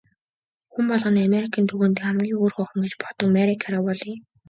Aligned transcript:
Хүн 0.73 0.85
болгоны 0.91 1.19
Америкийн 1.29 1.65
түүхэн 1.67 1.93
дэх 1.93 2.05
хамгийн 2.07 2.37
хөөрхөн 2.39 2.63
охин 2.65 2.81
гэж 2.83 2.93
боддог 3.01 3.27
Мари 3.35 3.53
Караволли. 3.63 4.13